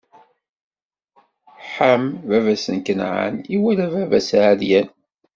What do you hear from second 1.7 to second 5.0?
Ḥam, baba-s n Kanɛan, iwala baba-s ɛeryan.